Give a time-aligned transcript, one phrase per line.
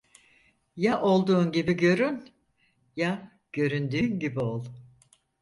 [0.75, 2.29] Ya olduğun gibi görün,
[2.95, 4.65] ya göründüğün gibi ol.